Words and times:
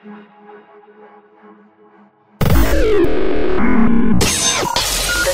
The 0.00 0.24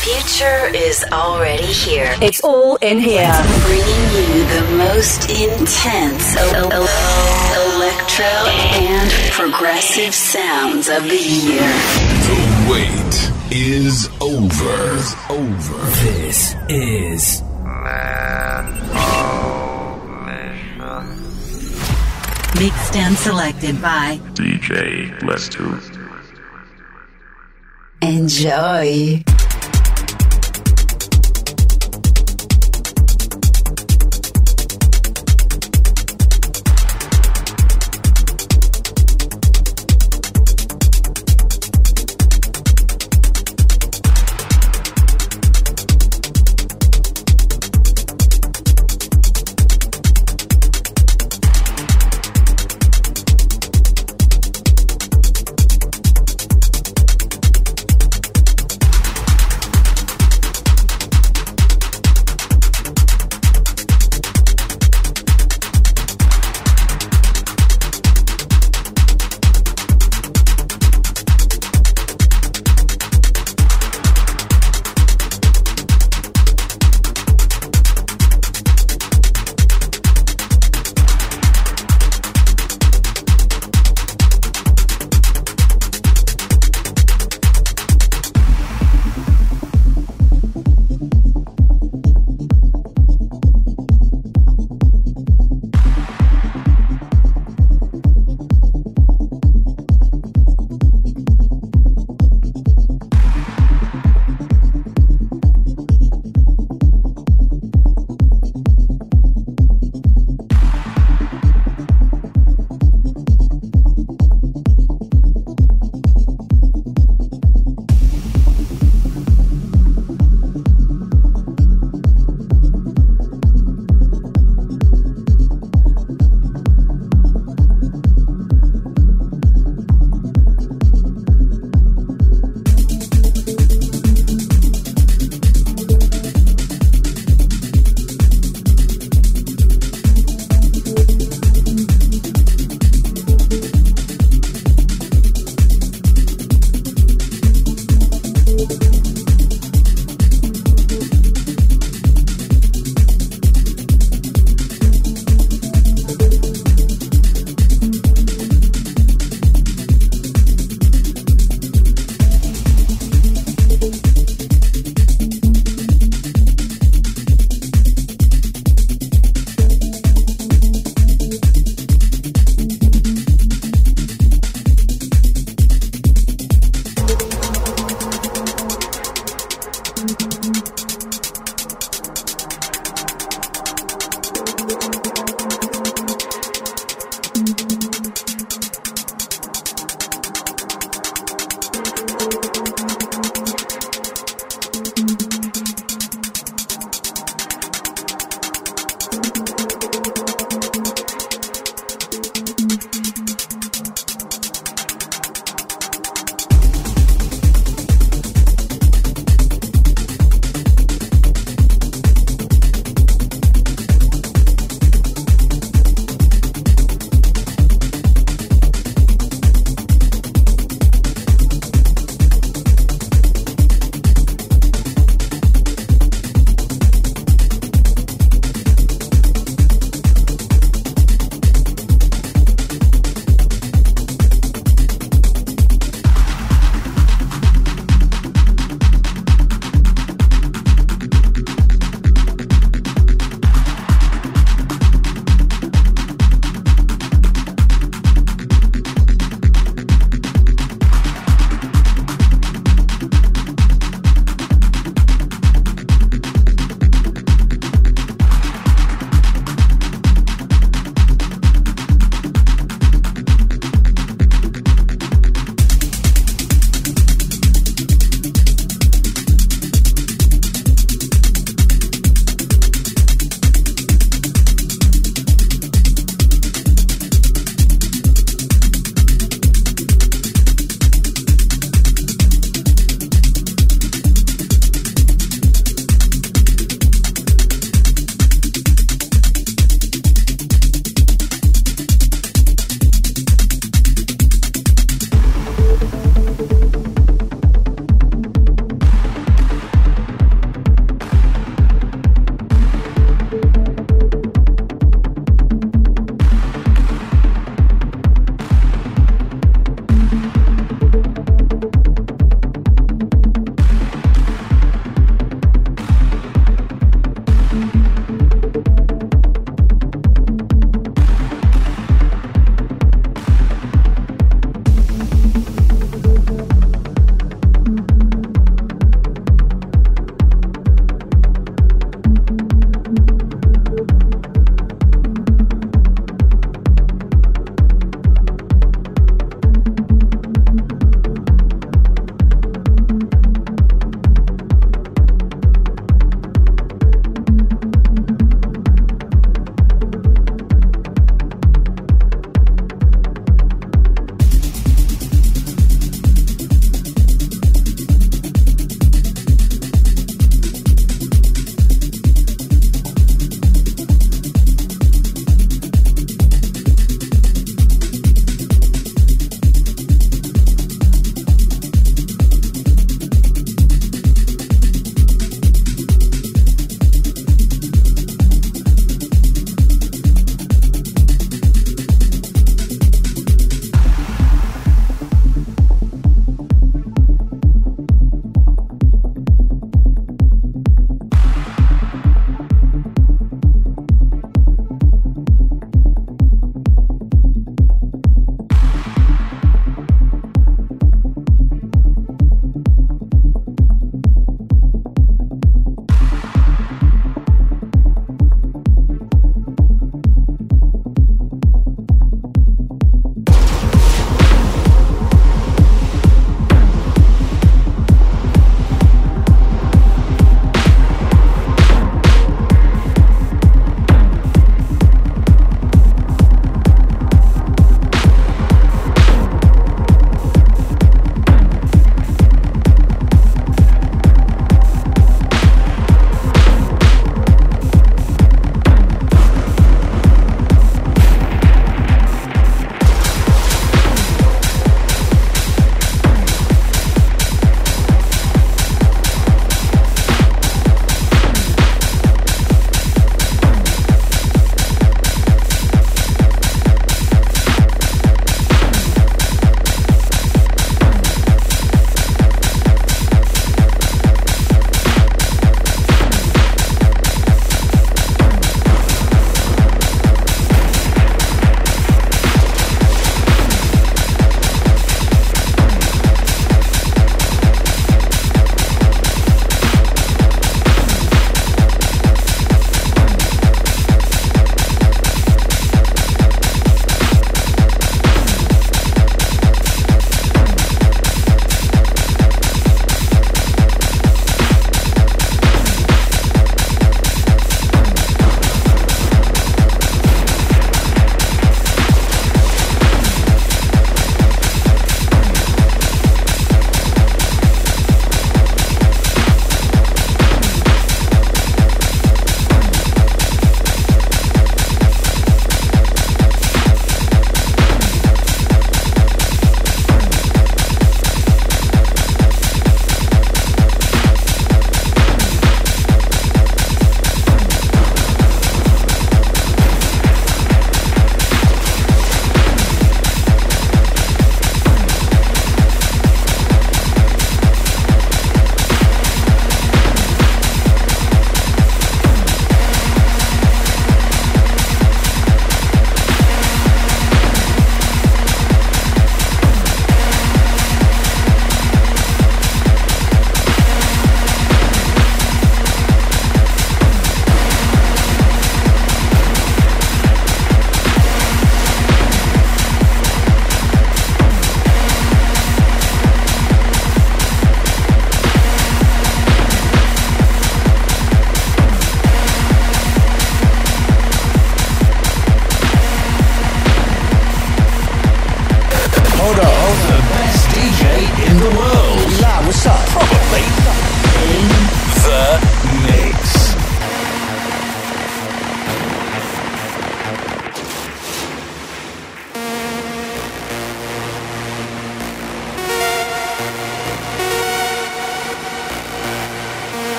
future 0.00 0.74
is 0.74 1.04
already 1.12 1.66
here. 1.66 2.14
It's 2.22 2.42
all 2.42 2.76
in 2.76 2.98
here. 2.98 3.30
Bringing 3.66 3.84
you 4.16 4.46
the 4.46 4.64
most 4.78 5.28
intense 5.28 6.36
el- 6.36 6.72
el- 6.72 6.88
electro 7.76 8.24
and 8.24 9.10
progressive 9.32 10.14
sounds 10.14 10.88
of 10.88 11.02
the 11.04 11.16
year. 11.16 11.60
The 12.24 12.40
wait 12.70 13.30
is 13.50 14.08
over. 14.22 15.02
Over. 15.28 15.78
This 16.02 16.54
is 16.70 17.42
Mixed 22.58 22.96
and 22.96 23.14
selected 23.18 23.82
by 23.82 24.18
DJ 24.32 25.10
Lestu. 25.20 25.76
Enjoy. 28.00 29.35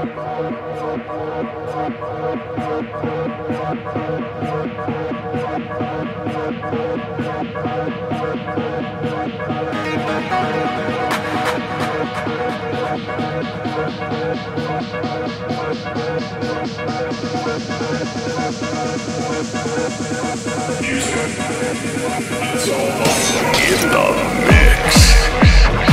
In 0.00 0.04
the 23.90 24.06
mix. 24.46 25.87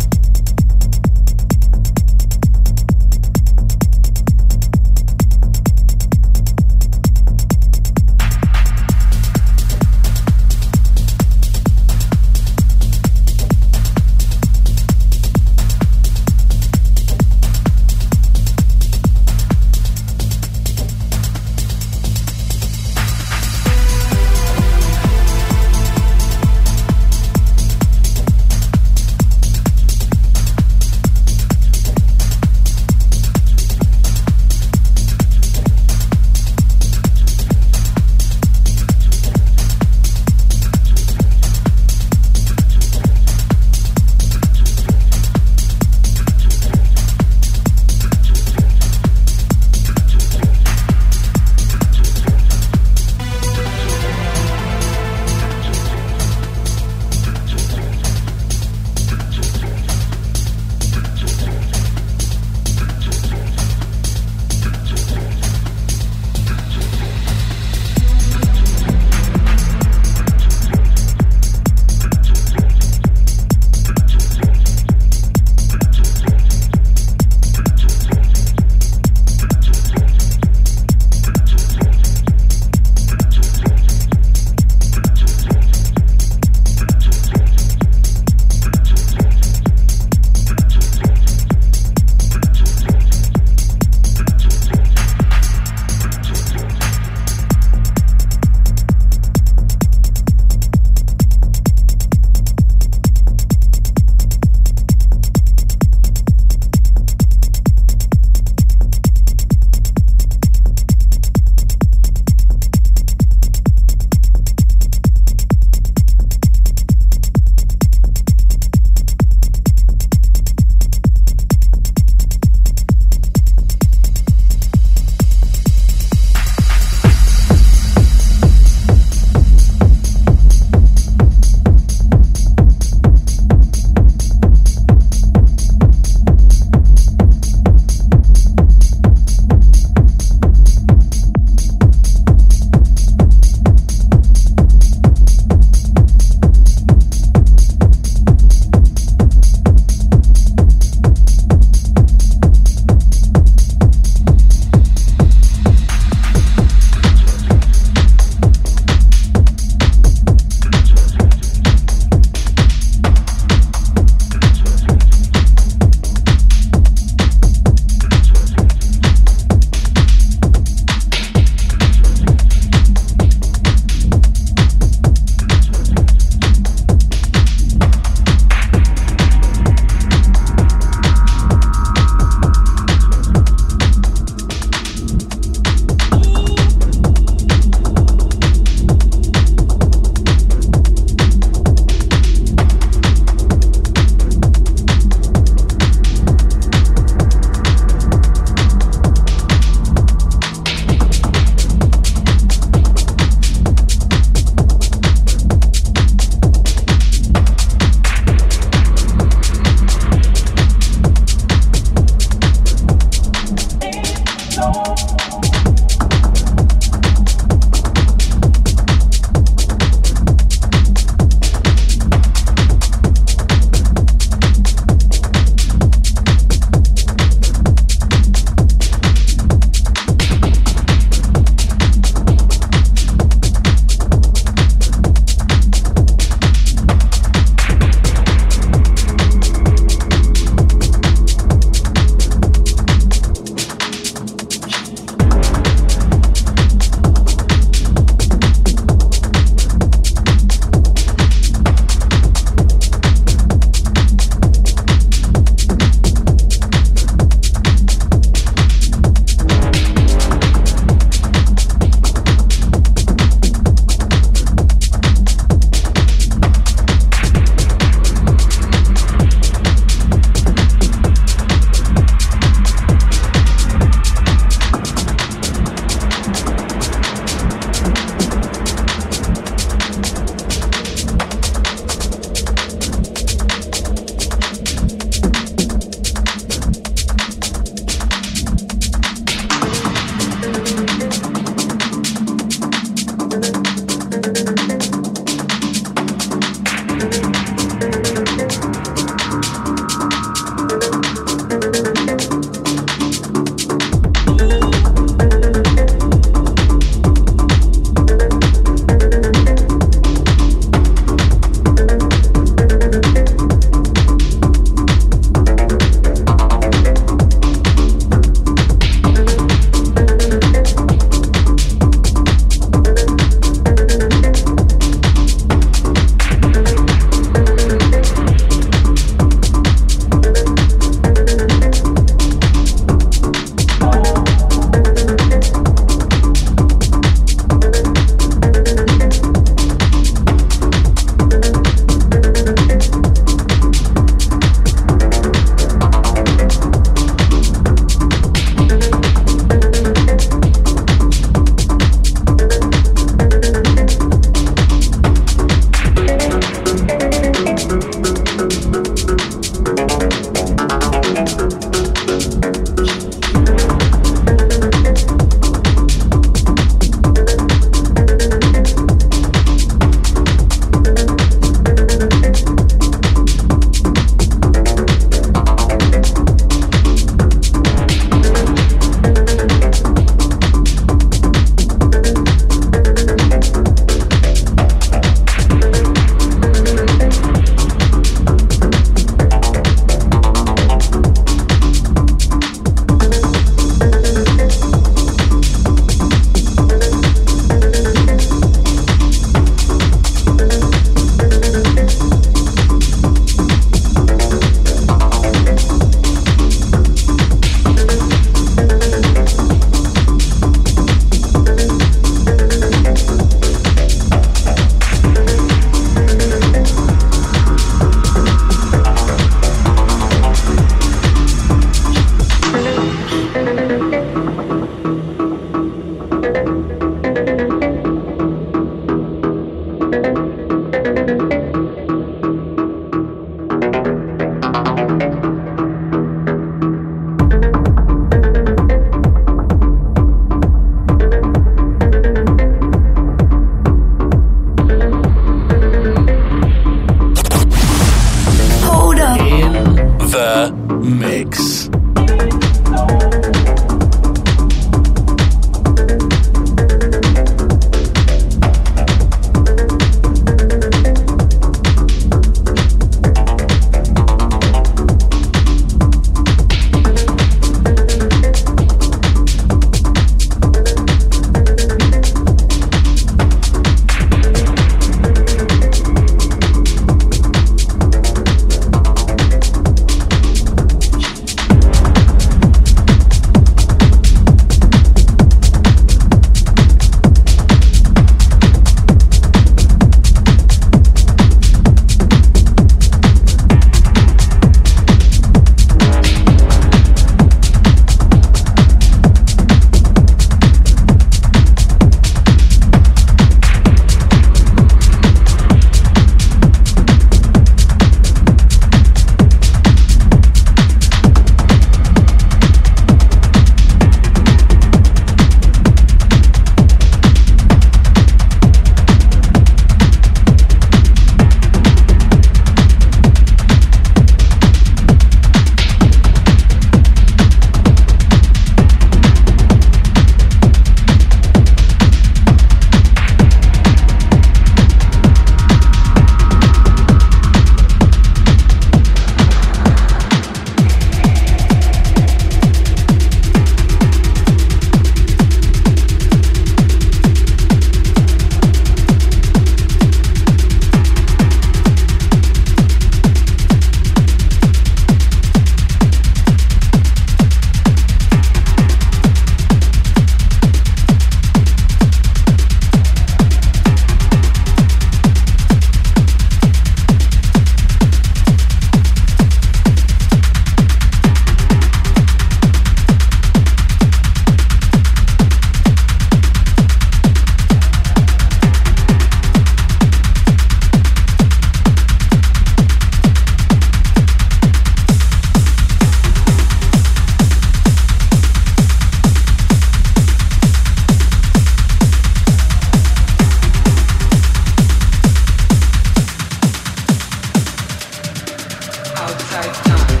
outside 599.33 599.63
done. 599.63 600.00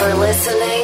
For 0.00 0.14
listening. 0.14 0.79